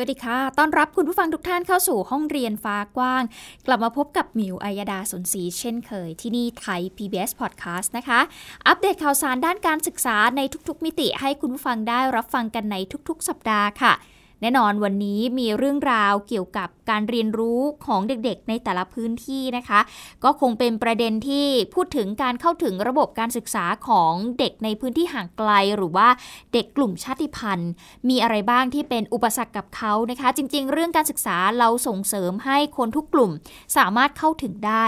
[0.00, 3.22] สวัสดีค่ะ ต้อนรับคุณผู้ฟังทุกท่านเข้าสู่ห้องเรียนฟ้ากว้าง
[3.66, 8.20] กลับมาพบกับมิวอัยดาสนศรีเช่นเคย ที่นี่ไทย PBS Podcast นะคะ
[8.66, 12.76] อัปเดตข่าวสารด้านการศึกษาในทุกๆ มิติให้คุณผู้ฟังได้รับฟังกันใน
[13.08, 13.92] ทุกๆ สัปดาห์ค่ะ
[14.40, 19.80] แน่นอนวันนี้มีเรื่องราวเกี่ยวกับการเรียนรู้ของเด็กๆ ในแต่ละพื้นที่นะคะ
[20.24, 26.08] ก็คงเป็นประเด็นที่พูดถึงการเข้าถึงระบบการศึกษาของเด็กในพื้นที่ห่างไกล หรือว่า
[26.52, 27.70] เด็กกลุ่มชาติพันธุ์
[28.08, 33.30] มีอะไรบ้างที่เป็นอุปสรรคกับเขานะคะ จริง ๆ เรื่องการศึกษาเราส่งเสริมให้คนทุกกลุ่ม
[33.76, 34.86] สามารถเข้าถึงได้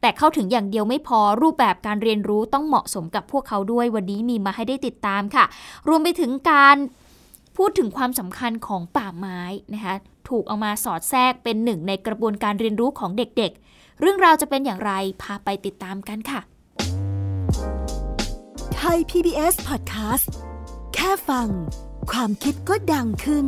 [0.00, 5.44] แต่เข้าถึงอย่างเดียวไม่พอรูปแบบการเรียนรู้ต้องเหมาะสมกับพวกเขาด้วยวันนี้มีมาให้ได้ติดตามค่ะ
[5.88, 6.76] รวมไปถึงการ
[7.56, 9.40] พูดถึงความสำคัญของป่าไม้
[9.74, 9.96] นะคะ
[10.28, 14.92] ถูกเอามาสอดแทรกเป็นหนึ่งในกระบวนการเรียนรู้ของเด็กๆ เรื่องราวจะเป็นอย่างไร
[15.22, 16.40] พาไปติดตามกันค่ะ
[18.74, 20.26] ไทย PBS Podcast
[20.94, 21.48] แค่ฟัง
[22.10, 23.46] ความคิดก็ดังขึ้น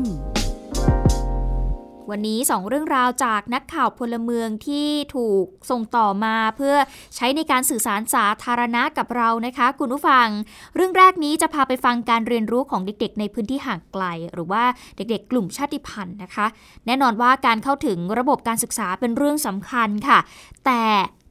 [2.11, 6.75] วันนี้สองเรื่องราวจากนักข่าวพลเมืองที่ถูกส่งต่อมาเพื่อ
[7.17, 10.27] ใช้ในการสื่อสารสาธารณะกับเรานะคะ คุณผู้ฟัง
[10.75, 14.65] เรื่องแรกนี้จะพาไปฟังการเรียนรู้ของเด็กๆ ในพื้นที่ห่างไกล หรือว่า
[14.97, 16.47] เด็กๆ กลุ่มชาติพันธุ์นะคะ
[16.87, 20.19] แน่นอนว่าการเข้าถึงระบบการศึกษาเป็นเรื่องสำคัญค่ะ
[20.67, 20.85] แต่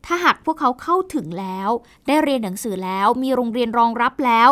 [0.08, 1.70] ถ้าหากพวกเขาเข้าถึงแล้ว
[2.08, 4.50] ได้เรียนหนังสือแล้ว มีโรงเรียนรองรับแล้ว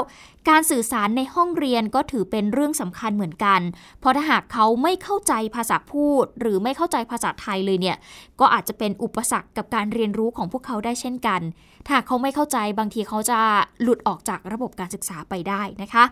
[0.50, 3.62] การสื่อสารในห้องเรียนก็ถือเป็นเรื่องสำคัญเหมือนกัน
[4.00, 7.98] เพราะถ้าหากเขาไม่เข้าใจภาษาพูด หรือไม่เข้าใจภาษาไทยเลยเนี่ย
[8.40, 11.42] ก็อาจจะเป็นอุปสรรคกับการเรียนรู้ของพวกเขาได้เช่นกัน
[11.88, 13.40] ถ้าเขาไม่เข้าใจบางทีเขาจะ
[13.82, 16.04] หลุดออกจากระบบการศึกษาไปได้นะคะ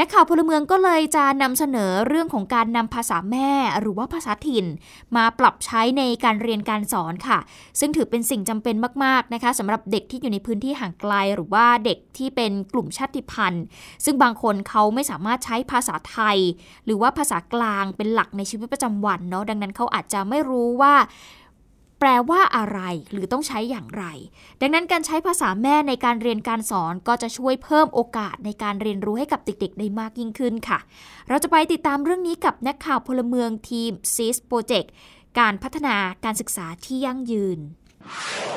[0.00, 4.66] นักข่าวพลเมืองก็เลยจะนำเสนอเรื่องของการนำภาษาแม่หรือว่าภาษาถิ่น
[5.16, 7.38] มาปรับใช้ในการเรียนการสอนค่ะ
[7.80, 13.64] ซึ่งถือเป็นสิ่งจำเป็นมากๆนะคะสำหรับเด็กที่อยู่ในพื้นที่ห่างไกล หรือว่าเด็กที่เป็นกลุ่มชาติพันธุ์
[14.04, 16.38] ซึ่งบางคนเขาไม่สามารถใช้ภาษาไทย
[16.84, 20.94] หรือว่าภาษากลางเป็นหลักในชีวิตประจำวันเนาะดังนั้นเขาอาจจะไม่รู้ว่า
[22.04, 22.80] แปลว่าอะไร
[23.12, 24.04] หรือต้องใช้อย่างไร
[24.60, 30.78] ดังนั้นการใช้ภาษาแม่ในการเรียนการสอนก็จะช่วยเพิ่มโอกาสในการเรียนรู้ให้กับเด็กๆ ได้มากยิ่งขึ้นค่ะ
[31.28, 34.88] เราจะไปติดตามเรื่องนี้กับนักข่าวพลเมืองทีม CIS Project
[35.38, 37.58] การพัฒนาการศึกษาที่ยั่งยืน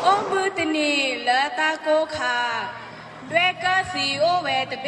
[0.05, 0.91] องบือตนี
[1.25, 2.39] และตาโกคา
[3.31, 4.87] ด้วยกสีโอเวตเบ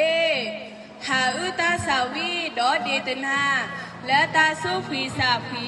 [1.07, 3.41] หาอุตาสาวีดอเดตนา
[4.07, 5.67] และตาสุฟีสาฟี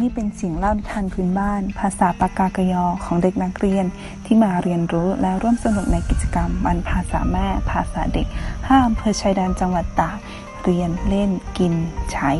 [0.00, 3.86] นี่เป็นเสียงเล่านิทานพื้นบ้าน ภาษาปากากยอของเด็กนักเรียน
[4.24, 8.26] ที่มาเรียนรู้และร่วมสนุกในกิจกรรมวันภาษาแม่ ภาษาเด็ก
[8.66, 10.16] ห้าอำเภอชายแดนจังหวัดตาก
[10.64, 11.74] เรียนเล่น กิน
[12.12, 12.30] ใช้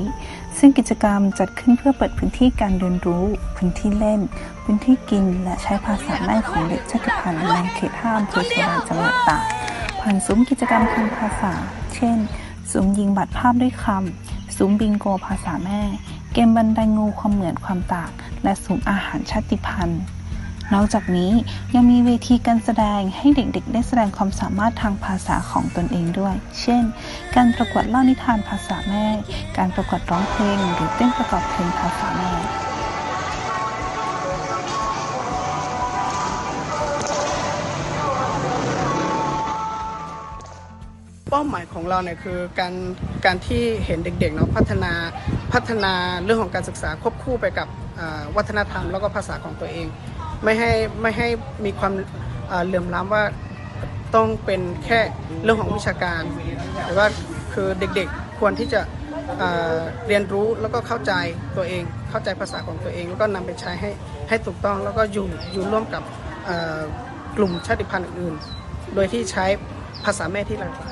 [0.58, 3.24] ซึ่งกิจกรรมจัดขึ้นเพื่อเปิดพื้นที่การเรียนรู้
[3.56, 4.20] พื้นที่เล่น
[4.64, 9.42] พื้นที่กิน และใช้ภาษาแม่ของเด็กชาติพันธุ์ในเขตห้าอำเภอชายแดนจังหวัดตาก
[10.00, 11.52] ผ่านซุ้มกิจกรรมทางภาษา
[11.94, 12.18] เช่น
[12.72, 15.82] ซุ้มยิงบัตรภาพด้วยคำซุ้มบิงโกภาษาแม่
[16.32, 18.10] เกมบันไดงูความเหมือนความต่าง
[18.42, 20.02] และสุ่มอาหารชาติพันธุ์
[20.74, 21.32] นอกจากนี้
[21.74, 26.82] ยังมีเวทีการแสดงให้เด็กๆ ได้แสดงความสามารถทางภาษาของตนเองด้วย เช่น
[27.34, 29.06] การประกวดเล่านิทานภาษาแม่
[29.56, 32.32] การประกวดร้องเพลง หรือเต้นประกอบเพลงภาษาแม่
[41.30, 42.74] เป้าหมายของเราเนี่ยคือการ
[43.24, 44.92] การที่เห็นเด็กๆเนาะพัฒนา
[45.52, 47.68] พัฒนาเรื่องของการศึกษาควบคู่ไปกับ
[48.36, 49.86] วัฒนธรรมแล้วก็ภาษาของตัวเอง
[50.44, 51.28] ไม่ให้ไม่ให้
[51.64, 51.92] มีความ
[52.66, 53.24] เหลื่อมล้ำว่า
[54.14, 55.00] ต้องเป็นแค่
[55.42, 56.22] เรื่องของวิชาการ
[56.84, 57.06] แต่ว่า
[57.52, 58.80] คือเด็กๆควรที่จะ
[60.08, 61.12] เรียนรู้แล้วก็เข้าใจ
[61.56, 63.90] ตัวเอง เข้าใจภาษาของตัวเอง แล้วก็นำไปใช้ให้
[64.28, 66.02] ให้ถูกต้องแล้วก็อยู่อยู่ร่วมกับ
[67.36, 68.34] กลุ่มชาติพันธุ์อื่น
[68.94, 69.44] โดยที่ใช้
[70.04, 70.91] ภาษาแม่ที่หลากหลา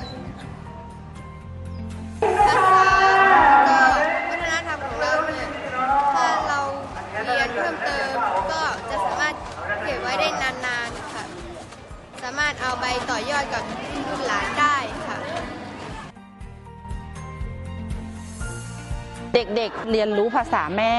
[19.33, 20.95] เด็กๆเรียนรู้ภาษาแม่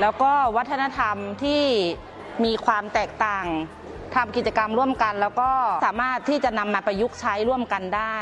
[0.00, 1.62] แล้วก็วัฒนธรรมที่
[2.44, 3.46] มีความแตกต่าง
[4.14, 5.50] ทำกิจกรรมร่วมกัน แล้วก็
[5.86, 8.18] สามารถที่จะนำมาประยุกต์ใช้ร่วมกันได้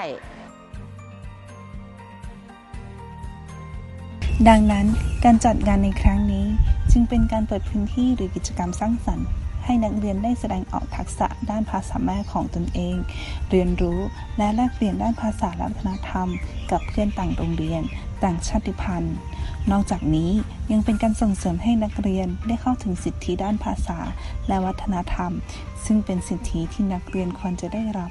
[4.49, 4.87] ดังนั้น
[5.25, 6.47] การจัดงานในครั้งนี้
[6.93, 9.29] จึงเป็นการเปิดพื้นที่หรือกิจกรรมสร้างสรรค์
[9.65, 12.97] ให้นักเรียนได้แสดงออกทักษะด้านภาษาแม่ของตนเอง
[13.51, 13.99] เรียนรู้
[14.39, 16.29] และแลกเปลี่ยนด้านภาษาและวัฒนธรรม
[16.71, 17.83] กับเพื่อนต่างโรงเรียน
[18.25, 19.17] ต่างชาติพันธุ์
[19.73, 20.31] นอกจากนี้
[20.73, 23.99] ยังเป็นการส่งเสริมให้นักเรียนได้เข้าถึงสิทธิด้านภาษา
[24.49, 25.33] และวัฒนธรรม
[25.85, 28.11] ซึ่งเป็นสิทธิที่นักเรียนควรจะได้รับ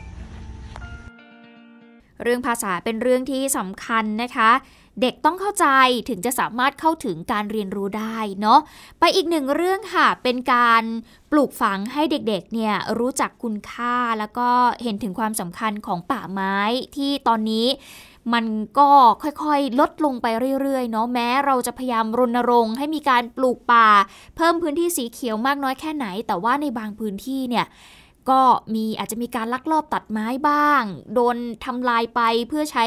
[2.24, 4.52] เรื่องภาษาเป็นเรื่องที่สำคัญนะคะ
[5.02, 5.68] เด็กต้องเข้าใจ
[6.10, 8.60] ถึงจะสามารถเข้าถึงการเรียนรู้ได้เนาะ
[9.00, 10.84] ไปอีกหนึ่งเรื่องค่ะ เป็นการ
[11.32, 14.50] ปลูกฝังให้เด็กๆเนี่ยรู้จักคุณค่าแล้วก็
[14.84, 16.58] เห็นถึงความสำคัญของป่าไม้
[16.96, 17.68] ที่ตอนนี้
[18.34, 18.46] มัน
[18.80, 18.90] ก็
[19.24, 20.28] ค่อยๆ ลดลงไป
[20.62, 23.88] เรื่อยๆเนาะแม้เราจะพยายามรณรงค์ให้มีการปลูกป่า
[24.36, 27.68] เพิ่มพื้นที่สีเขียวมากน้อยแค่ไหน แต่ว่าในบางพื้นที่เนี่ย
[28.32, 28.42] ก็
[28.76, 30.84] มีอาจจะมีการลักลอบตัดไม้บ้าง
[31.14, 32.86] โดนทำลายไปเพื่อใช้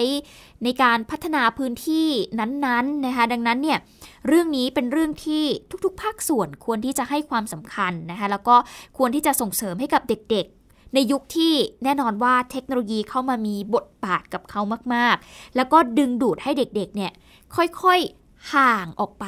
[0.64, 2.08] ในการพัฒนาพื้นที่
[2.38, 3.78] นั้นๆนะคะดังนั้นเนี่ย
[4.26, 5.44] เรื่องนี้เป็นเรื่องที่
[5.84, 8.56] ทุกๆ ภาคส่วนควรที่จะให้ความสำคัญนะคะแล้วก็
[8.98, 10.55] ควรที่จะส่งเสริมให้กับเด็กๆ
[10.94, 11.54] ในยุคที่
[11.84, 14.60] แน่นอนว่าเทคโนโลยีเข้ามามีบทบาทกับเขา
[14.94, 17.12] มาก ๆ แล้วก็ดึงดูดให้เด็ก ๆ เนี่ย
[17.56, 19.26] ค่อย ๆ ห่างออกไป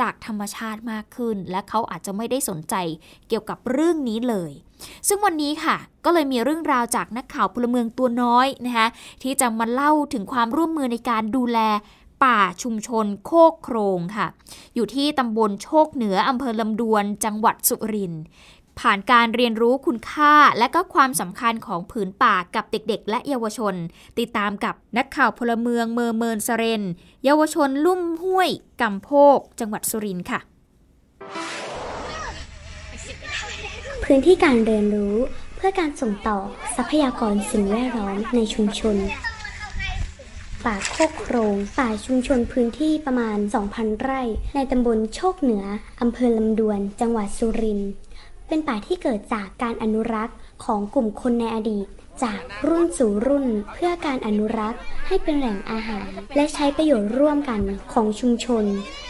[0.00, 2.74] จากธรรมชาติมากขึ้น และเขาอาจจะไม่ได้สนใจ
[3.28, 4.52] เกี่ยวกับเรื่องนี้เลย
[5.08, 8.88] ซึ่งวันนี้ค่ะ ก็เลยมีเรื่องราวจากนักข่าวพลเมืองตัวน้อยนะคะ
[9.22, 11.58] ที่จะมาเล่าถึงความร่วมมือในการดูแล
[12.24, 14.26] ป่าชุมชนโคกโครงค่ะ
[14.74, 18.22] อยู่ที่ตำบลโชคเหนืออำเภอลำดวนจังหวัดสุรินทร์
[18.80, 23.74] ผ่านการเรียนรู้คุณค่าและก็ความสำคัญของผืนป่ากับเด็กๆ และเยาวชน
[24.18, 26.82] ติดตามกับนักข่าวพลเมืองเมอร์เมินสเรน
[27.24, 28.50] เยาวชนลุ่มห้วย
[28.80, 30.40] กำโพก จังหวัดสุรินทร์ค่ะ
[34.04, 35.16] พื้นที่การเรียนรู้
[35.56, 36.38] เพื่อการส่งต่อ
[36.76, 38.96] ทรัพยากรสิ่งแวดล้อมในชุมชน
[40.64, 43.38] ป่าโคกโครงป่าชุมชนพื้นที่ประมาณ
[43.70, 44.22] 2,000 ไร่
[44.54, 45.64] ในตำบลโชคเหนือ
[46.00, 47.90] อำเภอลำดวน จังหวัดสุรินทร์
[48.50, 51.86] เป็นป่าที่เกิดจากการอนุรักษ์ของกลุ่มคนในอดีต
[52.22, 57.60] จากรุ่นสู่รุ่นเพื่อการอนุรักษ์ให้เป็นแหล่งอาหาร และใช้ประโยชน์ร่วมกัน
[57.92, 58.64] ของชุมชน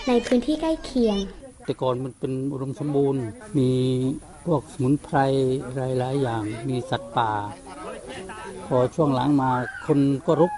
[0.09, 1.17] ในพื้นที่ใกล้เคียง
[1.65, 3.25] แต่ก่อนมันเป็นอุดมสมบูรณ์
[3.59, 3.71] มี
[4.45, 5.19] พวกสมุนไพร
[5.99, 7.33] หลายๆอย่างมีสัตว์ป่า
[8.67, 9.51] พอช่วงหลังมา
[9.87, 10.53] คนก็รุก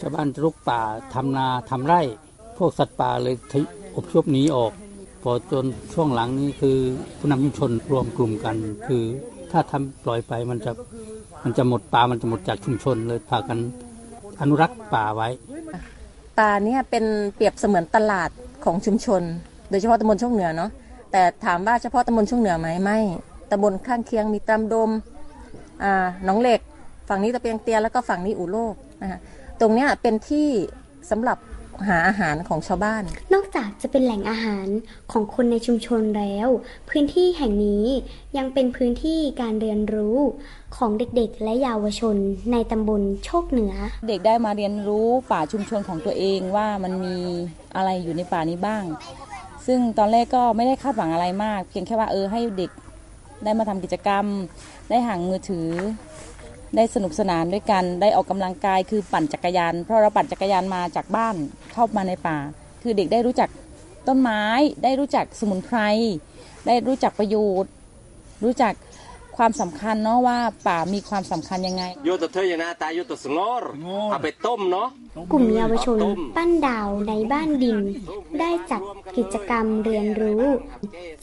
[0.00, 0.80] ชาวบ้านรุกป่า
[1.14, 2.00] ทำนาทำไร่
[2.56, 3.34] พวกสัตว์ป่าเลย
[3.96, 4.72] อพยพหนีออก
[5.30, 5.64] อจน
[5.94, 6.76] ช่วงหลังนี้คือ
[7.18, 8.56] ผู้นำชุมชนรวมกลุ่มกัน
[8.86, 9.02] คือ
[9.52, 10.72] ถ้าทำปล่อยไปมันจะ
[11.44, 13.58] มันจะหมดป่ามันจะหมดจากชุมชนเลยพากัน
[14.40, 15.28] อนุรักษ์ป่าไว้
[16.38, 18.30] ป่าเนี่ยเป็นเปรียบเสมือนตลาด
[18.64, 19.22] ของชุมชน
[19.70, 20.70] โดยเฉพาะตำบลช่วงเหนือเนาะ
[21.12, 22.98] แต่ถามว่าเฉพาะตำบลช่วงเหนือไหมไม่
[23.50, 24.90] ตำบลข้างเคียงมีตำดม
[25.82, 26.60] อ่าหนองเหล็ก
[27.08, 29.18] ฝั่งนี้ตะเปียงเตียแล้วก็ฝั่งนี้อู่โลกนะคะ
[29.60, 30.48] ตรงเนี้ยเป็นที่
[31.10, 31.38] สำหรับ
[31.88, 33.02] หาอาหารของชาวบ้าน
[33.32, 34.66] นอกจากจะเป็นแหล่งอาหาร
[35.12, 36.48] ของคนในชุมชนแล้ว
[36.90, 37.86] พื้นที่แห่งนี้
[38.36, 40.18] ยังเป็นพื้นที่การเรียนรู้
[40.76, 42.16] ของเด็กๆ และเยาวชน
[42.52, 43.74] ในตำบลโชคเหนือ
[44.08, 47.16] เด็กได้มาเรียนรู้ป่าชุมชนของตัวเองว่ามันมี
[47.76, 48.84] อะไรอยู่ในป่านี้บ้าง
[49.66, 52.70] ซึ่งตอนแรกก็ไม่ได้คาดหวังอะไรมาก เพียงแค่ว่าเออให้เด็ก
[53.44, 54.24] ได้มาทำกิจกรรม
[54.90, 55.68] ได้ห่างมือถือ
[56.76, 61.36] ได้สนุกสนานด้วยกันได้ออกกำลังกายคือปั่นจักรยาน เพราะเราปั่นจักรยานมาจากบ้าน
[61.72, 62.38] เข้ามาในป่า
[62.82, 63.48] คือเด็กได้รู้จัก
[64.08, 64.42] ต้นไม้
[64.84, 65.78] ได้รู้จักสมุนไพร
[66.66, 67.72] ได้รู้จักประโยชน์
[68.44, 68.74] รู้จัก
[69.36, 73.64] ความสำคัญเนาะว่าป่ามีความสำคัญยังไงโยตเธอยนาตายโยตสงอร
[74.10, 74.88] เอาไปต้มเนาะ
[75.32, 75.98] กลุ่มเยาวชน
[76.36, 77.78] ปั้นดาวในบ้านดิน
[78.40, 78.82] ได้จัด
[79.16, 80.44] กิจกรรมเรียนรู้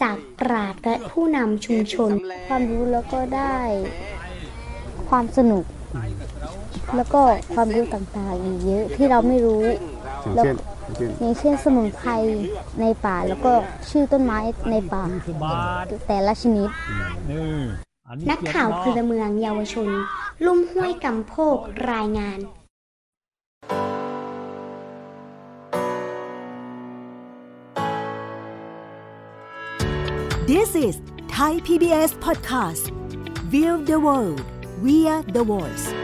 [0.01, 2.11] จากปราดและผู้นำชุมชน
[2.47, 3.59] ความรู้แล้วก็ได้
[5.09, 5.65] ความสนุก
[6.95, 7.21] แล้วก็
[7.53, 9.63] ความรู้ต่างๆอีกเยอะที่เราไม่รู้
[10.23, 12.09] อย่างแล้วเช่นอย่างเช่นอย่างเช่นสมุนไพร
[12.81, 13.51] ในป่าแล้วก็
[13.89, 14.39] ชื่อต้นไม้
[14.71, 15.03] ในป่า
[16.07, 16.69] แต่ละชนิด
[18.29, 19.89] นักข่าวพลเมืองเยาวชน
[20.45, 21.57] ลุ่มห้วยกำโพก
[21.91, 22.39] รายงาน
[30.51, 30.95] This is
[31.35, 32.83] Thai PBS Podcast
[33.53, 34.52] View the world
[34.83, 36.02] via the voice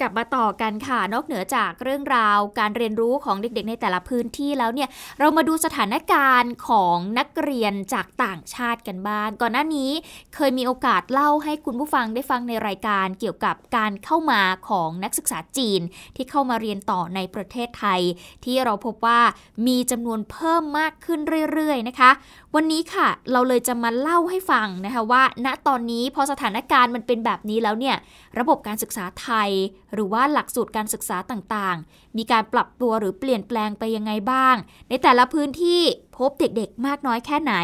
[0.00, 4.88] กลับมาต่อกันค่ะ นอกเหนือจากเรื่องราวการเรียนรู้ของเด็กๆ ในแต่ละพื้นที่แล้วเนี่ย
[5.18, 9.90] เรามาดูสถานการณ์ของนักเรียนจากต่างชาติกันบ้าง ก่อนหน้านี้
[10.34, 15.80] เคยมีโอกาสเล่าให้คุณผู้ฟังได้ฟังในรายการเกี่ยวกับการเข้ามาของนักศึกษาจีน
[16.16, 18.00] ที่เข้ามาเรียนต่อในประเทศไทย
[18.44, 19.20] ที่เราพบว่า
[19.66, 21.20] มีจำนวนเพิ่มมากขึ้น
[21.52, 22.10] เรื่อยๆนะคะ
[22.54, 27.96] วันนี้ค่ะเราเลยจะมาเล่าให้ฟังนะคะว่า ณตอนนี้พอสถานการณ์มันเป็นแบบนี้แล้วเนี่ย
[28.38, 29.50] ระบบการศึกษาไทย
[29.94, 34.56] หรือว่าหลักสูตรการศึกษาต่างๆ มีการปรับตัวหรือเปลี่ยนแปลงไปยังไงบ้าง
[34.88, 35.82] ในแต่ละพื้นที่
[36.16, 37.54] พบเด็กๆ มากน้อยแค่ไหน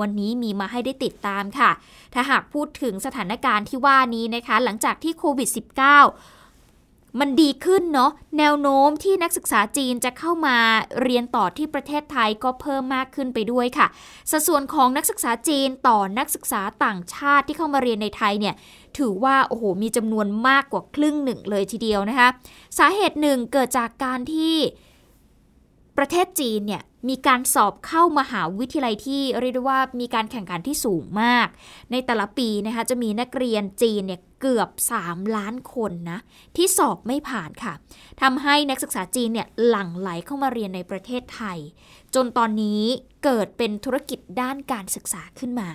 [0.00, 1.70] วันนี้มีมาให้ได้ติดตามค่ะ
[2.14, 10.56] ถ้าหากพูดถึงสถานการณ์ที่ว่านี้นะคะ หลังจากที่โควิด -19 มันดีขึ้นเนาะแนวโน้มที่นักศึกษาจีนจะเข้ามา
[11.02, 13.86] เรียนต่อที่ประเทศไทยก็เพิ่มมากขึ้นไปด้วยค่ะ
[14.30, 18.54] สัดส่วนของนักศึกษาจีนต่อนักศึกษาต่างชาติที่เข้ามาเรียนในไทยเนี่ย
[18.98, 22.28] ถือว่าโอ้โหมีจำนวนมากกว่าครึ่งหนึ่งเลยทีเดียวนะคะ
[22.78, 24.56] สาเหตุหนึ่งเกิดจากการที่
[25.98, 31.48] ประเทศจีนเนี่ยมีการสอบเข้ามหาวิทยาลัยที่เรียกได้ว่ามีการแข่งขันที่สูงมาก
[31.90, 34.70] ในแต่ละปีนะคะจะมีนักเรียนจีนเนี่ยเกือบ
[35.02, 36.18] 3 ล้านคนนะ
[36.56, 37.74] ที่สอบไม่ผ่านค่ะ
[38.22, 41.58] ทำให้นักศึกษาจีนเนี่ยหลั่งไหลเข้ามาเรียนในประเทศไทย
[42.14, 42.82] จนตอนนี้
[43.24, 45.70] เกิดเป็นธุรกิจด้านการศึกษาขึ้นมา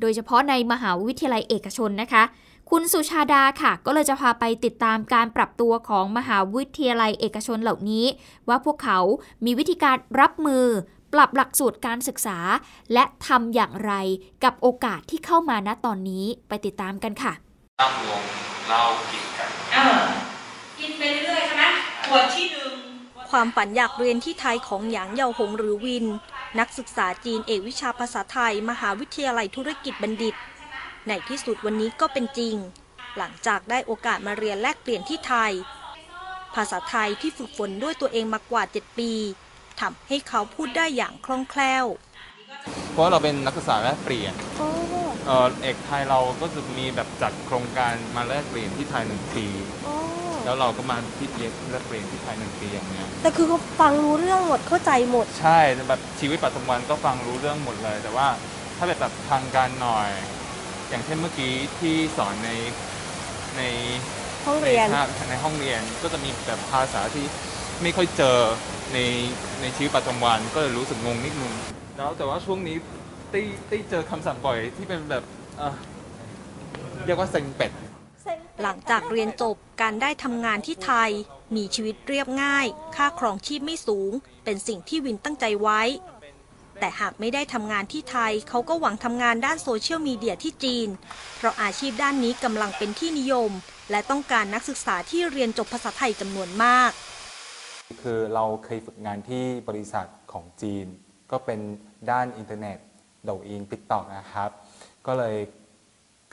[0.00, 2.22] โดยเฉพาะในมหาวิทยาลัยเอกชนนะคะ
[2.70, 8.06] คุณสุชาดาค่ะ ก็เลยจะพาไปติดตามการปรับตัวของมหาวิทยาลัยเอกชนเหล่านี้
[8.48, 8.98] ว่าพวกเขา
[9.44, 10.66] มีวิธีการรับมือ
[11.12, 12.38] ปรับหลักสูตรการศึกษา
[12.92, 13.92] และทำอย่างไร
[14.44, 17.32] กับโอกาสที่เข้ามาณตอนนี้ไปติดตามกันค่ะ
[17.80, 18.22] ตั้งวง
[18.68, 20.02] เล่ากินกันเออ
[20.78, 21.64] กินไปเรื่อยๆใช่ไหม
[22.08, 22.72] ขวดที่หนึ่ง
[23.30, 26.06] ความฝันอยากเรียนที่ไทยของหยางเยาหงหรือวิน
[26.58, 30.34] นักศึกษาจีนเอกวิชาภาษาไทย มหาวิทยาลัยธุรกิจบัณฑิต
[31.08, 32.54] ในที่สุดวันนี้ก็เป็นจริง
[33.18, 35.52] หลังจากได้โอกาสมาเรียนแลกเปลี่ยนที่ไทย
[36.54, 39.12] ภาษาไทยที่ฝึกฝนด้วยตัวเองมากว่า 7 ปี
[39.80, 41.84] ทำให้เขาพูดได้อย่างคล่องแคล่ว
[42.92, 44.32] เพราะเราเป็นนักศึกษาแลกเปลี่ยน
[45.26, 49.46] เออเอกไทยเราก็จะมีแบบจัดโครงการมาแลกเปลี่ยนที่ไทยหนึ่งปี
[50.46, 58.28] แล้วเราก็มาที่เรียนแลกเปลี่ยนที่ไทยหนึ่งปีอย่างเงี้ยแต่คือเขาฟังรู้เรื่องหมดเข้าใจหมด ใช่แบบชีวิตประจำวันก็ฟังรู้เรื่องหมดเลย แต่ว่า
[58.76, 60.10] ถ้าแบบแบบทางการหน่อย
[60.88, 62.50] อย่างเช่นเมื่อกี้ที่สอนใน
[63.56, 63.62] ใน
[64.46, 67.24] ห้องเรียนในภาคในห้องเรียนก็จะมีแบบภาษาที่
[67.82, 68.38] ไม่ค่อยเจอ
[68.92, 68.98] ใน
[69.60, 71.52] ในชีวิตประจำวันก็เลยรู้สึกงงนิดนึง
[71.96, 72.76] แล้วแต่ว่าช่วงนี้
[73.32, 75.24] ได้ได้เจอคำแสลงบ่อยที่เป็นแบบ
[75.56, 75.74] เอ่อ
[77.06, 77.72] เรียกว่าเซ็งเป็ด
[78.62, 81.10] หลังจากเรียนจบการได้ทำงานที่ไทย
[81.56, 84.12] มีชีวิตเรียบง่าย ค่าครองชีพไม่สูง
[84.44, 85.82] เป็นสิ่งที่วินตั้งใจไว้
[86.80, 90.88] แต่หากไม่ได้ทำงานที่ไทย เขาก็หวังทำงานด้านโซเชียลมีเดียที่จีน
[91.36, 93.50] เพราะอาชีพด้านนี้กำลังเป็นที่นิยม
[93.90, 96.90] และต้องการนักศึกษาที่เรียนจบภาษาไทยจำนวนมาก
[98.02, 100.86] คือเราเคยฝึกงานที่บริษัทของจีน
[101.30, 101.60] ก็เป็น
[102.10, 102.78] ด้านอินเทอร์เน็ต
[103.24, 104.50] Douyin TikTok นะครับ
[105.06, 105.36] ก็เลย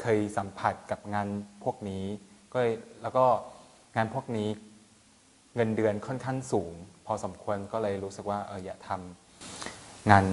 [0.04, 1.28] เคยสัมผัสกับงาน
[1.64, 2.06] พวกนี้
[2.54, 3.26] ก็เลยแล้วก็
[3.96, 4.50] งานพวกนี้
[5.56, 6.72] เงินเดือนค่อนข้างสูง
[7.06, 10.26] พอสมควรก็เลยรู้สึกว่าเอออยากทำงาน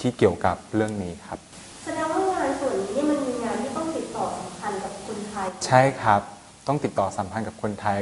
[0.00, 1.38] ที่เกี่ยวกับเรื่องนี้ครับ
[1.84, 6.20] แสดงว่างานส่วนนี้เนี่ยมันมีงานที่ต้องติดต่อสัมพันธ์กับคนไทย ใช่ครับ
[6.68, 7.98] ต้องติดต่อสัมพันธ์กับคนไทย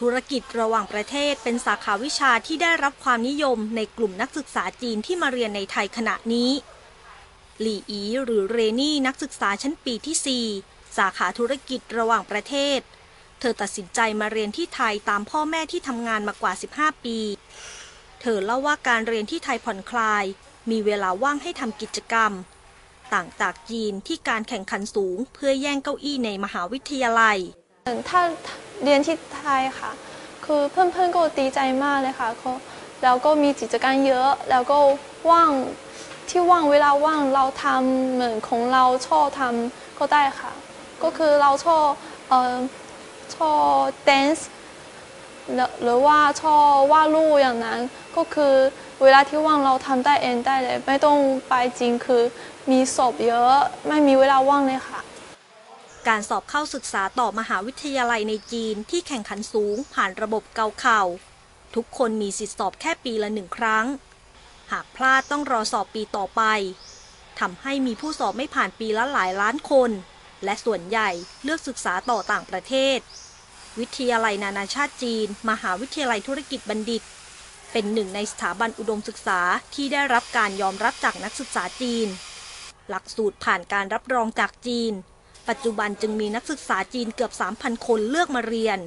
[0.04, 6.50] ุรกิจระหว่างประเทศเป็นสาขาวิชาที่ได้รับความนิยมในกลุ่มนักศึกษาจีนที่มาเรียนในไทยขณะนี้
[7.62, 12.80] หลี่อีหรือเรนี่นักศึกษาชั้นปีที่ 4 สาขาธุรกิจระหว่างประเทศ
[13.40, 17.18] เธอตัดสินใจมาเรียนที่ไทยตามพ่อแม่ที่ทำงานมากว่า 15 ปี
[18.20, 20.24] เธอเล่าว่าการเรียนที่ไทยผ่อนคลาย
[20.70, 22.32] มีเวลาว่างให้ทำกิจกรรม
[23.14, 27.38] ต่างจากจีนที่การแข่งขันสูง เพื่อแย่งเก้าอี้ในมหาวิทยาลัย
[28.08, 28.20] ถ้า
[28.82, 29.90] เรียนที่ไทยค่ะ
[30.44, 32.28] คือเพื่อนๆก็ดีใจมากเลยค่ะ
[33.02, 34.78] แล้วก็มีกิจกรรมเยอะ แล้วก็
[35.30, 35.50] ว่าง
[36.32, 40.52] ที่ว่างเวลาว่างเราทำเหมือนของเราชอบทำก็ได้ค่ะ
[41.02, 41.86] ก็คือเราชอบ
[42.28, 42.54] เอ่อ
[43.36, 43.62] ชอบ
[44.08, 44.42] dance
[45.54, 47.80] หรือหรือว่าชอบวาดรูปอย่างนั้น
[48.16, 48.54] ก็คือ
[49.02, 52.22] เวลาที่ว่างเราทำได้เองได้เลย ไม่ต้องไปจริงคือ
[52.70, 53.54] มีสอบเยอะ
[53.88, 55.00] ไม่มีเวลาว่างเลยค่ะ
[56.08, 61.02] การสอบเข้าศึกษาต่อมหาวิทยาลัยในจีนที่แข่งขันสูงผ่านระบบเกาเข่า
[61.74, 63.86] ทุกคนมีสิทธิสอบแค่ปีละหนึ่งครั้ง
[64.72, 66.42] หากพลาดต้องรอสอบปีต่อไป
[67.40, 69.90] ทำให้มีผู้สอบไม่ผ่านปีละหลายล้านคน
[70.44, 71.10] และส่วนใหญ่
[71.42, 72.98] เลือกศึกษาต่อต่างประเทศ
[73.78, 77.02] วิทยาลัยนานาชาติจีน มหาวิทยาลัยธุรกิจบัณฑิต
[77.72, 79.40] เป็นหนึ่งในสถาบันอุดมศึกษา
[79.74, 82.08] ที่ได้รับการยอมรับจากนักศึกษาจีน
[82.88, 84.92] หลักสูตรผ่านการรับรองจากจีน
[85.48, 88.78] ปัจจุบันจึงมีนักศึกษาจีนเกือบ 3,000 คนเลือกมาเรียน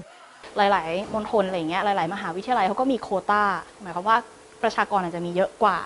[0.58, 3.44] หลาย ๆ มณฑลอะไรเงี้ย หลาย ๆ มหาวิทยาลัยเขาก็มีโควตา
[3.82, 4.18] หมายความว่า
[4.64, 5.78] ประชากรอาจจะมีเยอะกว่า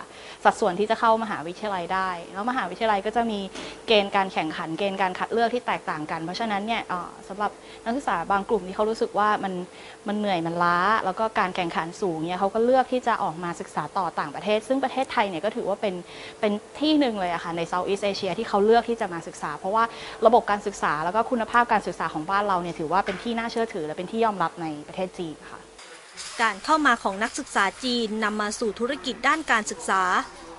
[0.44, 3.40] สัดส่วนที่จะเข้ามหาวิทยาลัยได้ แล้วมหาวิทยาลัยก็จะมี
[3.86, 6.82] เกณฑ์การแข่งขันเกณฑ์การคัดเลือกที่แตกต่างกัน เพราะฉะนั้นเนี่ย
[7.28, 7.50] สำหรับ
[7.84, 9.54] นักศึกษาบางกลุ่มที่เขารู้สึกว่ามัน
[10.08, 15.94] มันเหนื่อยมันล้า แล้วก็การแข่งขันสูงเนี่ยเขาก็เลือกที่จะออกมาศึกษาต่อต่างประเทศ ซึ่งประเทศไทยเนี่ยก็ถือว่าเป็น
[16.40, 19.84] เป็นที่หนึ่งเลยอะค่ะในเซาท์อีสเอเชียที่เขาเลือกที่จะมาศึกษา เพราะว่า
[20.26, 25.60] ระบบการศึกษาแล้วก็คุณภาพการศึกษาของบ้านเราเนี่ยถือว่าเป็นที่น่าเชื่อถือและเป็นที่ยอมรับในประเทศจีนค่ะ
[26.42, 30.02] การเข้ามาของนักศึกษาจีนนำมาสู่ธุรกิจด้านการศึกษา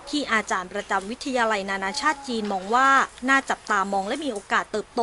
[0.10, 2.90] ที่อาจารย์ประจำวิทยาลัยนานาชาติจีนมองว่า
[3.30, 5.02] น่าจับตามองและมีโอกาสเติบโต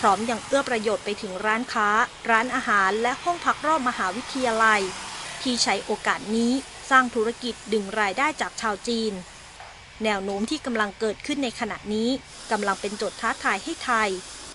[0.00, 1.88] พร้อมยังเอื้อประโยชน์ไปถึงร้านค้า
[2.30, 4.80] ร้านอาหารและห้องพักรอบมหาวิทยาลัย
[5.42, 6.52] ที่ใช้โอกาสนี้
[6.90, 9.12] สร้างธุรกิจดึงรายได้จากชาวจีน
[10.04, 12.08] แนวโน้มที่กำลังเกิดขึ้นในขณะนี้
[12.52, 14.10] กำลังเป็นโจทย์ท้าทายให้ไทย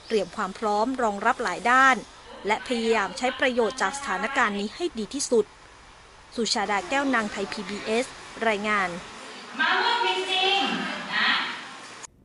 [0.08, 1.96] เตรียมความพร้อมรองรับหลายด้าน
[2.48, 5.46] และพยายามใช้ประโยชน์จากสถานการณ์นี้ให้ดีที่สุด
[6.36, 8.06] สุชาดาแก้วนางไทย PBS
[8.48, 8.90] รายงาน
[9.60, 11.30] มาเรื่องจริงๆนะ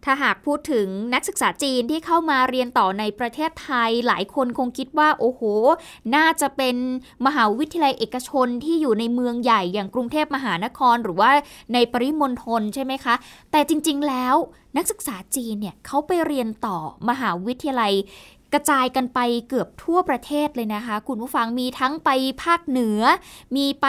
[0.04, 5.42] ถ้าหากพูดถึงนักศึกษาจีนที่เข้ามาเรียนต่อในประเทศไทย หลายคนคงคิดว่าโอ้โห
[6.14, 6.76] น่าจะเป็น
[7.26, 11.30] มหาวิทยาลัยเอกชนที่อยู่ในเมืองใหญ่อย่างกรุงเทพมหานคร หรือว่า
[11.74, 13.14] ในปริมณฑลใช่ไหมคะ
[13.50, 14.34] แต่จริง ๆ แล้ว
[14.76, 17.92] นักศึกษาจีนเนี่ยเขาไปเรียนต่อมหาวิทยาลัย
[18.52, 22.10] กระจายกันไปเกือบทั่วประเทศเลยนะคะ คุณผู้ฟังมีทั้งไป
[22.44, 23.00] ภาคเหนือ
[23.56, 23.86] มีไป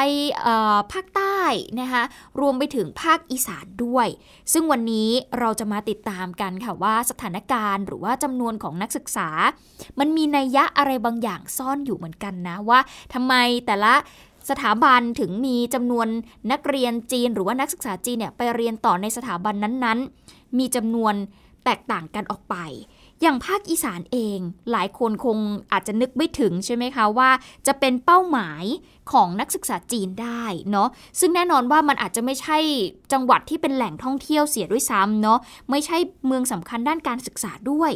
[0.92, 1.40] ภาคใต้
[1.80, 2.04] นะคะ
[2.40, 4.08] รวมไปถึงภาคอีสานด้วย
[4.54, 9.30] ซึ่งวันนี้เราจะมาติดตามกันค่ะว่าสถานการณ์ หรือว่าจำนวนของนักศึกษา
[10.00, 12.80] มันมีนัยยะอะไรบางอย่างซ่อนอยู่เหมือนกันนะว่า
[13.14, 13.34] ทำไม
[13.66, 13.94] แต่ละ
[14.50, 16.08] สถาบันถึงมีจำนวน
[16.52, 21.14] นักเรียนจีน หรือว่านักศึกษาจีนเนี่ยไปเรียนต่อในสถาบันนั้นๆ มีจำนวน
[21.66, 22.56] แตกต่างกันออกไป
[23.22, 24.40] อย่างภาคอีสานเอง
[24.72, 25.38] หลายคนคง
[25.72, 27.30] อาจจะนึกไม่ถึงใช่ไหมคะว่า
[27.68, 28.64] จะเป็นเป้าหมาย
[29.12, 32.58] ของนักศึกษาจีนได้เนาะซึ่งแน่นอนว่ามันอาจจะไม่ใช่
[33.14, 37.92] จังหวัดที่เป็นแหล่งท่องเที่ยวเสียด้วยซ้ำเนาะไม่ใช่เมืองสำคัญด้านการศึกษาด้วย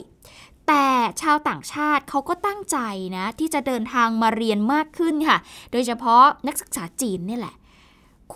[0.68, 0.86] แต่
[1.22, 2.78] ชาวต่างชาติเขาก็ตั้งใจ
[3.18, 5.38] นะที่จะเดินทางมาเรียนมากขึ้นค่ะ
[5.72, 7.56] โดยเฉพาะนักศึกษาจีนนี่แหละ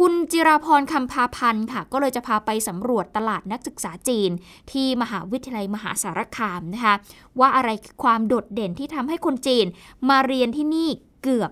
[0.01, 4.31] คุณจิราพรคำพาพันธ์ค่ะ ก็เลยจะพาไปสำรวจตลาดนักศึกษาจีน
[4.71, 6.95] ที่มหาวิทยาลัยมหาสารคามนะคะ
[7.39, 9.65] ว่าอะไรคือความโดดเด่นที่ทำให้คนจีน
[10.09, 10.89] มาเรียนที่นี่
[11.23, 11.51] เกือบ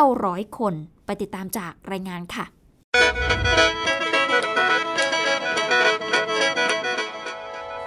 [0.00, 2.44] 900 คน ไปติดตามจากรายงานค่ะ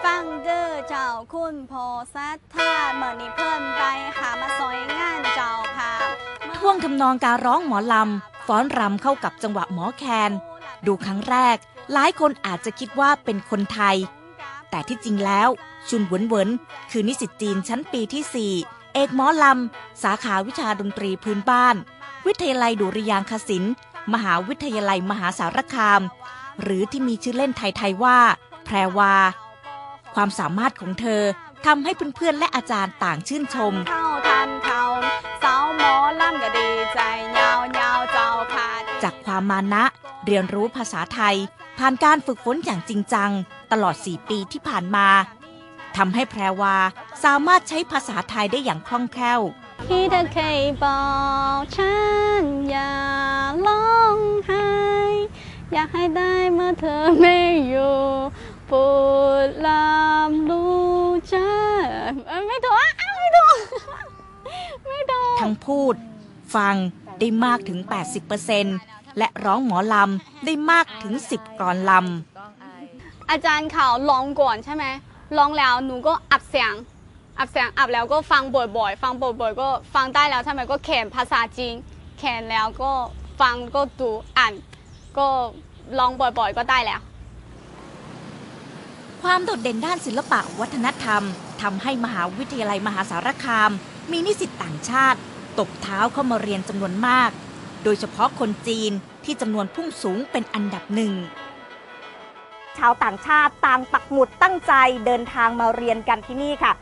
[0.04, 3.84] ฟังเดอเจ้าคุณพอซัดท่าเมื่อนี้เพิ่นไป
[4.17, 5.91] หามาซอยงานเจ้าพา
[6.58, 10.32] ท่วงทำนองการร้องหมอลำ ฟ้อนรำเข้ากับจังหวะหมอแคน
[10.86, 11.58] ดูครั้งแรก
[11.93, 13.95] หลายคนอาจจะคิดว่าเป็นคนไทย
[14.69, 15.49] แต่ที่จริงแล้ว
[15.89, 16.49] ชุนหวนเวิน
[16.91, 21.75] คือนิสิตจีนชั้นปีที่ 4 เอกหมอลำ สาขาวิชาดนตรีพื้นบ้าน
[22.25, 23.73] วิทยาลัยดุริยางคศิลป์
[24.13, 26.01] มหาวิทยาลัยมหาสารคาม
[26.62, 28.19] หรือที่มีชื่อเล่นไทยๆว่า
[28.65, 29.13] แพรวา
[30.15, 31.21] ความสามารถของเธอ
[31.65, 33.73] ทำให้เพื่อนๆและอาจารย์ต่างชื่นชม
[36.97, 37.03] จาก
[39.34, 39.84] ความมานะ
[40.26, 41.36] เรียนรู้ภาษาไทย
[41.78, 43.32] ผ่านการฝึกฝนอย่างจริงจัง
[43.72, 45.08] ตลอด 4 ปีที่ผ่านมา
[45.98, 46.76] ทำให้แพรวา
[47.24, 49.39] สามารถใช้ภาษาไทยได้อย่างคล่องแคล่ว
[49.88, 51.04] ที่เธอเคยบอ
[51.58, 51.96] กฉั
[52.41, 52.93] นอย่า
[53.67, 54.17] ร้อง
[54.48, 54.67] ไห้
[55.74, 57.98] อยากให้ได้เมื่อเธอไม่อยู่
[58.69, 59.93] ปวดลา
[60.30, 60.93] มรู้
[61.30, 61.36] ใจ
[62.48, 62.76] ไม่ถูก
[63.17, 63.58] ไม่ถูก
[64.88, 65.96] ไม่ถูกทั้งพูด
[66.56, 66.76] ฟัง
[67.19, 67.80] ได้มากถึง
[68.43, 74.86] 80% และร้องหมอลำได้มากถึง 10 กรอนลำ อาจารย์เขาร้องก่อนใช่ไหม
[75.38, 76.73] ร้องแล้วหนูก็อัดเสียง
[77.39, 81.76] อัดเสียงอัดแล้วก็ฟังบ่อยๆ ฟังบ่อยๆ ก็ฟังได้แล้วใช่ไหมก็เขียนภาษาจีน
[82.17, 82.91] เขียนแล้วก็
[83.41, 84.54] ฟังก็ดูอ่าน
[85.17, 85.28] ก็
[85.97, 87.02] ร้องบ่อยๆ ก็ได้แล้ว
[89.21, 91.23] ความโดดเด่นด้านศิลปะวัฒนธรรม
[91.62, 93.71] ทำให้มหาวิทยาลัยมหาสารคาม
[94.12, 95.19] มีนิสิตต่างชาติ
[95.60, 97.32] ตบเท้าเข้ามาเรียนจำนวนมาก
[97.84, 98.91] โดยเฉพาะคนจีน
[99.26, 101.13] ที่จำนวนพุ่งสูงเป็นอันดับหนึ่ง
[102.78, 104.74] ชาวต่างชาติต่างปักหมุดตั้งใจ
[105.06, 106.74] เดินทางมาเรียนกันที่นี่ค่ะ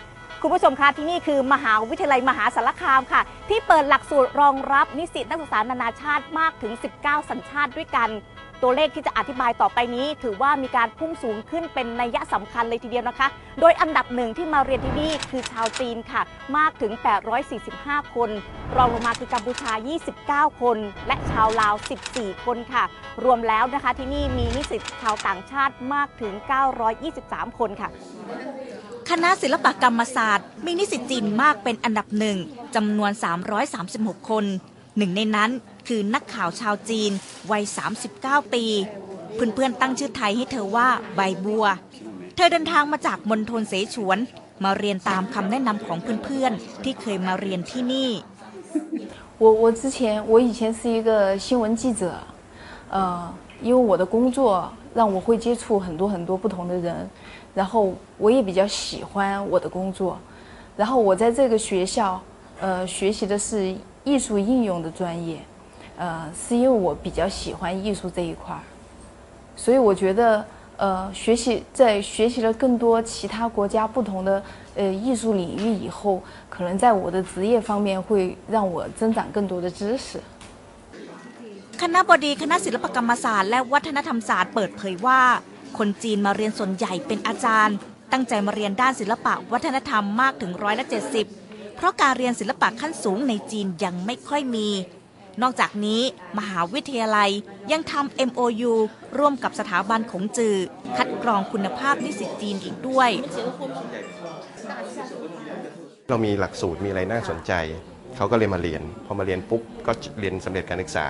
[0.42, 8.10] คุณผู้ชมคะที่นี่คือมหาวิทยาลัยมหาสารคามค่ะ ที่เปิดหลักสูตรรองรับนิสิตนักศึกษานานาชาติมากถึง 19 สัญชาติด้วยกัน
[8.64, 13.28] ตัวเลขที่จะอธิบายต่อไปนี้ ถือว่ามีการพุ่งสูงขึ้นเป็นนัยยะสำคัญเลยทีเดียวนะคะ
[13.60, 16.22] โดยอันดับหนึ่งที่มาเรียนที่นี่คือชาวจีนค่ะ
[16.58, 16.92] มากถึง
[17.54, 18.30] 845 คน
[18.78, 19.72] รองลงมาคือกัมพูชา
[20.52, 21.76] 29 คน และชาวลาว
[22.12, 22.84] 14 คนค่ะ
[23.24, 26.34] รวมแล้วนะคะที่นี่มีนิสิตชาวต่างชาติมากถึง
[26.96, 27.90] 923 คนค่ะ
[29.10, 32.38] คณะศิลปกรรมศาสตร์ มีนิสิตจีนมากเป็นอันดับหนึ่ง
[32.76, 33.12] จำนวน
[33.72, 34.46] 336 คน
[34.98, 35.50] หนึ่งในนั้น
[35.89, 37.11] คือนักข่าวชาวจีน
[37.51, 37.65] วัย
[38.09, 38.65] 39 ปี
[39.35, 41.65] เพื่อนๆตั้งชื่อไทยให้เธอว่าใบบัว
[42.37, 44.19] เธอเดินทางมาจากมณฑลเสฉวน
[44.65, 48.11] มาเรียนตามคำแนะนำของเพื่อนๆ ที่เคยมาเรียนที่นี่
[49.43, 49.99] 我我之前
[50.33, 52.03] 我以前是一个新闻记者，
[52.91, 53.31] 呃，
[53.63, 57.07] 因为我的工作让我会接触很多很多不同的人，
[57.55, 60.19] 然后我也比较喜欢我的工作，
[60.77, 62.19] 然后我在这个学校，
[62.61, 65.39] 呃，学习的是艺术应用的专业，
[66.01, 68.63] 呃，是因为我比较喜欢艺术这一块儿，
[69.57, 70.45] 所以我觉得，
[70.77, 74.43] 呃，学习在学习了更多其他国家不同的
[74.75, 80.21] 呃艺术领域以后，可能在我的职业方面会让我增长更多的知识。
[81.83, 85.21] คณะบดีคณะศิลปกรรมศาสตร์และวัฒนธรรมศาสตร์เปิดเผยว่า
[85.79, 87.77] คนจีนมาเรียนส่วนใหญ่เป็นอาจารย์
[88.13, 90.87] ตั้งใจมาเรียนด้านศิลปะวัฒนธรรมมากถึงร้อยละ
[91.31, 94.69] 70 เพราะการเรียนศิลปะขั้นสูงในจีนยังไม่ค่อยมี
[95.42, 96.02] นอกจากนี้
[96.40, 97.30] มหาวิทยาลัย
[97.72, 98.74] ยังทำ MOU
[99.20, 100.56] ร่วมกับสถาบันของจือ
[100.98, 103.10] คัดกรองคุณภาพนิสิตจีนอีกด้วย
[106.10, 107.54] เรามีหลักสูตรมีอะไรน่าสนใจ
[108.18, 111.06] เขาก็เลยมาเรียน พอมาเรียนปุ๊บ ก็เรียนสำเร็จการศึกษา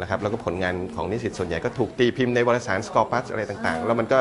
[0.00, 4.18] นะครับแล้วก็ผลงานของนิสิตส่วนใหญ่ก็ถูกตีพิมพ์ในวารสารสกอร์ปัสอะไรต่างๆ แล้วมันก็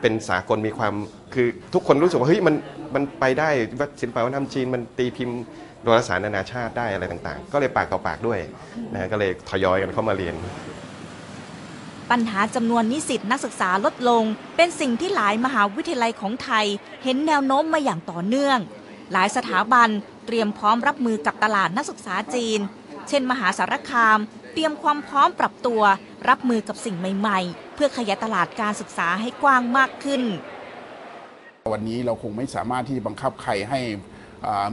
[0.00, 0.94] เป็นสากลมีความ
[1.34, 2.54] คือทุกคนรู้สึกว่าเฮ้ยมัน
[2.94, 5.38] มันไปได้ว่าศิลปวัฒนธรรมจีนมันตีพิมพ์
[5.88, 8.38] วารสารนานาชาติได้อะไรต่างๆ ก็เลยปากต่อปากด้วย
[8.92, 10.34] นะก็เลยทยอยกันเข้ามาเรียน
[12.10, 14.24] ปัญหาจำนวนนิสิตนักศึกษาลดลง
[14.56, 16.66] เป็นสิ่งที่หลายมหาวิทยาลัยของไทย
[17.02, 18.58] เห็นแนวโน้มมาอย่างต่อเนื่อง
[19.12, 19.88] หลายสถาบัน
[20.26, 22.60] เตรียมพร้อมรับมือกับตลาดนักศึกษาจีน
[23.08, 24.18] เช่น มหาสารคาม
[24.52, 25.82] เตรียมความพร้อมปรับตัว
[26.28, 30.22] รับมือกับสิ่งใหม่ๆ เพื่อขยายตลาดการศึกษาให้กว้างมากขึ้น
[31.74, 34.09] วันนี้เราคงไม่สามารถที่จะบังคับใครให้อ่า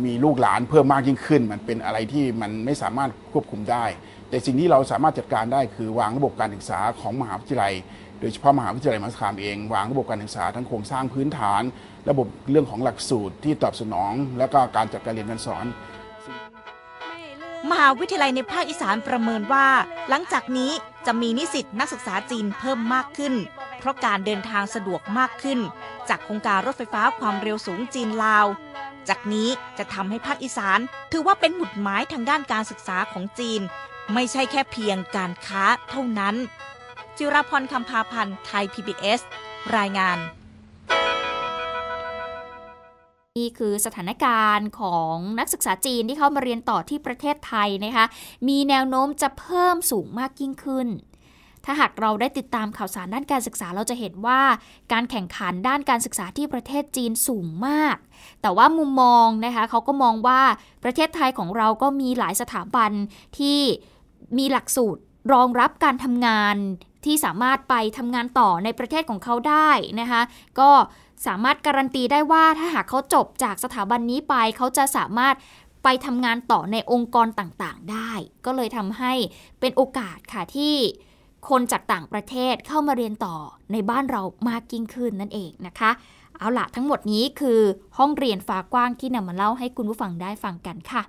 [0.06, 3.86] มีลูกหลานเพิ่มมากยิ่งขึ้น มันเป็นอะไรที่มันไม่สามารถควบคุมได้
[4.30, 7.74] แต่สิ่งที่เราสามารถจัดการได้คือวางระบบการศึกษาของมหาวิทยาลัย
[8.20, 11.62] โดยเฉพาะมหาวิทยาลัยมหาสารคามเอง วางระบบการศึกษาทั้งโครงสร้างพื้นฐาน
[12.10, 15.66] ระบบเรื่องของหลักสูตรที่ตอบสนอง และก็การจัดการเรียนการสอน
[17.72, 19.68] มหาวิทยาลัยในภาคอีสานประเมินว่า
[20.10, 20.72] หลังจากนี้
[21.06, 23.34] จะมีนิสิตนักศึกษาจีนเพิ่มมากขึ้น
[23.80, 25.60] เพราะการเดินทางสะดวกมากขึ้น
[26.10, 28.46] จากโครงการรถไฟฟ้าความเร็วสูงจีนลาว
[29.10, 30.80] จากนี้จะทำให้ภาคอีสาน
[31.12, 33.62] ถือว่าเป็นหมุดหมายทางด้านการศึกษาของจีน
[34.14, 36.36] ไม่ใช่แค่เพียงการค้าเท่านั้น
[37.18, 39.22] จิราพรคำพาพันธ์ไทย PBS
[39.78, 40.18] รายงาน
[43.38, 48.06] นี่คือสถานการณ์ของนักศึกษาจีนที่เขามาเรียนต่อที่ประเทศไทยนะคะ
[48.48, 50.88] มีแนวโน้มจะเพิ่มสูงมากยิ่งขึ้น
[51.68, 54.42] ถ้าหากเราได้ติดตามข่าวสารด้านการศึกษาเราจะเห็นว่า
[54.94, 57.98] การแข่งขันด้านการศึกษาที่ประเทศจีนสูงมาก
[58.42, 60.42] แต่ว่ามุมมองนะคะเขาก็มองว่า
[60.84, 62.92] ประเทศไทยของเราก็มีหลายสถาบัน
[63.38, 63.60] ที่
[64.38, 65.02] มีหลักสูตร
[65.34, 66.56] รองรับการทำงาน
[67.06, 70.22] ที่สามารถไปทำงานต่อในประเทศของเขาได้นะคะ
[70.60, 70.72] ก็
[71.28, 75.36] สามารถการันตีได้ว่าถ้าหากเขาจบจากสถาบันนี้ไปเขาจะสามารถ
[75.84, 78.12] ไปทำงานต่อในองค์กรต่างๆ ได้
[78.46, 79.14] ก็เลยทำให้
[79.60, 80.76] เป็นโอกาสค่ะที่
[81.50, 83.36] คนจากต่างประเทศเข้ามาเรียนต่อ
[83.72, 85.92] ในบ้านเรามากยิ่งขึ้นนั่นเองนะคะ
[86.38, 87.60] เอาละทั้งหมดนี้คือ
[87.98, 91.02] ห้องเรียนฟ้ากว้างที่นำมาเล่าให้คุณผู้ฟังได้ฟังกันค่ะ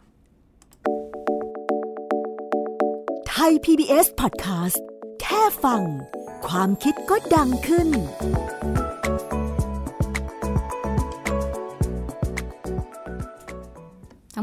[3.29, 4.79] ไทย PBS Podcast
[5.20, 5.83] แค่ฟัง
[6.48, 7.88] ความคิดก็ดังขึ้น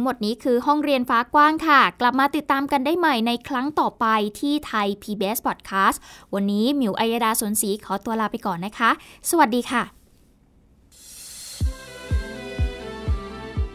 [0.06, 4.06] หมดนี้คือห้องเรียนฟ้ากว้างค่ะ กลับมาติดตามกันได้ใหม่ในครั้งต่อไป
[4.40, 5.98] ที่ไทย PBS Podcast
[6.34, 8.90] วันนี้หมิวอัยดาสนศรีขอตัวลาไปก่อนนะคะ
[9.30, 9.84] สวัสดีค่ะ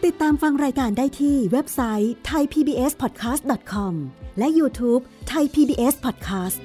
[0.05, 3.93] ติดตามฟังรายการได้ที่เว็บไซต์ thaipbspodcast.com
[4.39, 6.57] และ YouTube Thai PBS Podcast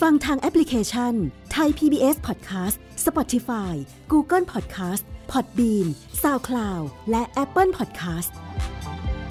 [0.00, 1.14] ฟังทางแอปพลิเคชัน
[1.56, 3.74] Thai PBS Podcast Spotify
[4.12, 5.86] Google Podcast Podbean
[6.22, 8.30] SoundCloud และ Apple Podcast